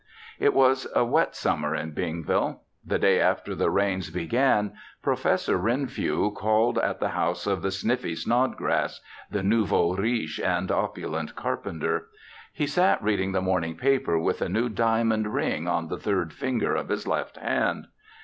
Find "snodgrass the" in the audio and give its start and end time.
8.15-9.43